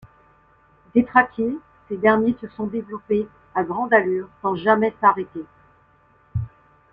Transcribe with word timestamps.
Détraqués, 0.95 1.53
ces 1.87 1.95
derniers 1.95 2.35
se 2.41 2.47
sont 2.57 2.65
développés 2.65 3.27
à 3.53 3.61
grande 3.61 3.93
allure 3.93 4.29
sans 4.41 4.55
jamais 4.55 4.95
s'arrêter. 4.99 5.45